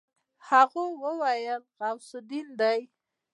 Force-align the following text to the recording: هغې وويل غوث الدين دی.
هغې 0.47 0.85
وويل 1.03 1.59
غوث 1.77 2.09
الدين 2.19 2.47
دی. 2.59 2.79